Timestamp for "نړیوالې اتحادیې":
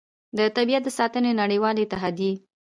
1.41-2.33